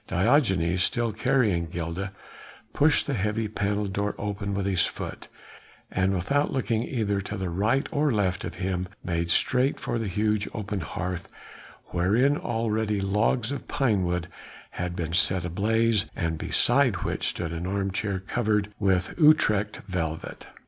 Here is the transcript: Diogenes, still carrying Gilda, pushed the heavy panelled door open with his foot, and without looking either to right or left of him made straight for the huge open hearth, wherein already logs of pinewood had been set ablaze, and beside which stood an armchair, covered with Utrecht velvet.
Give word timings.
Diogenes, 0.07 0.81
still 0.81 1.13
carrying 1.13 1.67
Gilda, 1.67 2.11
pushed 2.73 3.05
the 3.05 3.13
heavy 3.13 3.47
panelled 3.47 3.93
door 3.93 4.15
open 4.17 4.55
with 4.55 4.65
his 4.65 4.87
foot, 4.87 5.27
and 5.91 6.15
without 6.15 6.51
looking 6.51 6.81
either 6.81 7.21
to 7.21 7.37
right 7.37 7.87
or 7.91 8.09
left 8.09 8.43
of 8.43 8.55
him 8.55 8.87
made 9.03 9.29
straight 9.29 9.79
for 9.79 9.99
the 9.99 10.07
huge 10.07 10.47
open 10.55 10.79
hearth, 10.79 11.29
wherein 11.91 12.35
already 12.35 12.99
logs 12.99 13.51
of 13.51 13.67
pinewood 13.67 14.27
had 14.71 14.95
been 14.95 15.13
set 15.13 15.45
ablaze, 15.45 16.07
and 16.15 16.39
beside 16.39 17.03
which 17.03 17.27
stood 17.27 17.53
an 17.53 17.67
armchair, 17.67 18.17
covered 18.17 18.73
with 18.79 19.13
Utrecht 19.19 19.81
velvet. 19.87 20.47